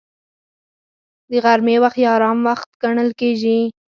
[1.31, 3.59] د غرمې وخت یو آرام وخت ګڼل کېږي